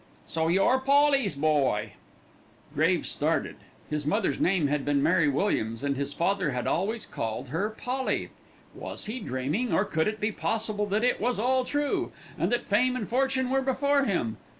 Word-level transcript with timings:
"So 0.25 0.47
you're 0.47 0.79
Polly's 0.79 1.35
boy?" 1.35 1.91
Graves 2.73 3.07
started. 3.07 3.57
His 3.87 4.03
mother's 4.03 4.39
name 4.39 4.65
had 4.65 4.83
been 4.83 5.03
Mary 5.03 5.27
Williams, 5.27 5.83
and 5.83 5.95
his 5.95 6.11
father 6.11 6.49
had 6.49 6.65
always 6.65 7.05
called 7.05 7.49
her 7.49 7.69
Polly. 7.69 8.31
Was 8.73 9.05
he 9.05 9.19
dreaming, 9.19 9.71
or 9.71 9.85
could 9.85 10.07
it 10.07 10.19
be 10.19 10.31
possible 10.31 10.87
that 10.87 11.03
it 11.03 11.21
was 11.21 11.37
all 11.37 11.63
true, 11.63 12.11
and 12.35 12.51
that 12.51 12.65
fame 12.65 12.95
and 12.95 13.07
fortune 13.07 13.51
were 13.51 13.61
before 13.61 14.05
him? 14.05 14.37